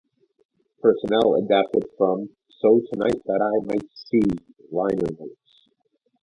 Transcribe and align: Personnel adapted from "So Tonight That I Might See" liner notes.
Personnel 0.81 1.35
adapted 1.35 1.83
from 1.95 2.27
"So 2.59 2.81
Tonight 2.91 3.21
That 3.27 3.39
I 3.39 3.63
Might 3.67 3.87
See" 3.93 4.23
liner 4.71 5.11
notes. 5.19 5.69